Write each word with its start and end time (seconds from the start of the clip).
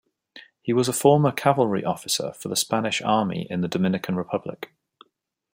He 0.63 0.73
was 0.73 0.87
a 0.89 0.93
former 0.93 1.31
cavalry 1.31 1.85
officer 1.85 2.33
for 2.33 2.47
the 2.49 2.55
Spanish 2.55 3.03
Army 3.03 3.45
in 3.51 3.61
the 3.61 3.67
Dominican 3.67 4.15
Republic. 4.15 4.73